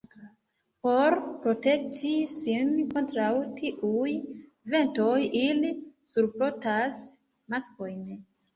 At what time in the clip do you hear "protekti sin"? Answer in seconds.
1.43-2.71